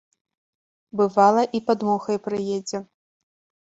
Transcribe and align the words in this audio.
Бывала, 1.03 1.43
і 1.59 1.63
пад 1.71 1.79
мухай 1.93 2.17
прыедзе. 2.27 2.87